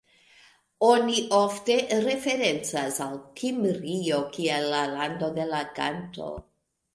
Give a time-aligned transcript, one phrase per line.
[0.85, 6.33] Oni ofte referencas al Kimrio kiel la "lando de la kanto".